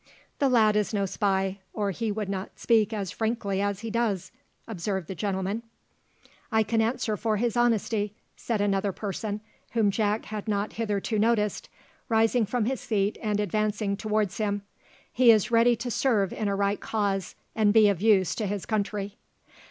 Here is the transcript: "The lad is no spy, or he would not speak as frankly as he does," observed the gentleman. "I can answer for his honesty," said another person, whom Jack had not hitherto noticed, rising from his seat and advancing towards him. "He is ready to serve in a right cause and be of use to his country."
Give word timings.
"The 0.39 0.49
lad 0.49 0.75
is 0.75 0.95
no 0.95 1.05
spy, 1.05 1.59
or 1.73 1.91
he 1.91 2.11
would 2.11 2.27
not 2.27 2.57
speak 2.57 2.91
as 2.91 3.11
frankly 3.11 3.61
as 3.61 3.81
he 3.81 3.91
does," 3.91 4.31
observed 4.67 5.07
the 5.07 5.13
gentleman. 5.13 5.61
"I 6.51 6.63
can 6.63 6.81
answer 6.81 7.15
for 7.15 7.37
his 7.37 7.55
honesty," 7.55 8.15
said 8.35 8.61
another 8.61 8.91
person, 8.93 9.41
whom 9.73 9.91
Jack 9.91 10.25
had 10.25 10.47
not 10.47 10.73
hitherto 10.73 11.19
noticed, 11.19 11.69
rising 12.09 12.47
from 12.47 12.65
his 12.65 12.81
seat 12.81 13.19
and 13.21 13.39
advancing 13.39 13.95
towards 13.95 14.37
him. 14.37 14.63
"He 15.13 15.29
is 15.29 15.51
ready 15.51 15.75
to 15.75 15.91
serve 15.91 16.33
in 16.33 16.47
a 16.47 16.55
right 16.55 16.79
cause 16.81 17.35
and 17.55 17.71
be 17.71 17.87
of 17.87 18.01
use 18.01 18.33
to 18.33 18.47
his 18.47 18.65
country." 18.65 19.19